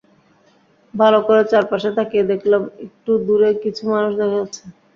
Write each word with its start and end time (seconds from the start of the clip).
ভালো 0.93 1.19
করে 1.27 1.41
চারপাশে 1.51 1.89
তাকিয়ে 1.97 2.29
দেখলাম 2.31 2.61
একটু 2.85 3.11
দূরে 3.25 3.49
কিছু 3.63 3.83
মানুষ 3.91 4.11
দেখা 4.19 4.37
যাচ্ছে। 4.37 4.63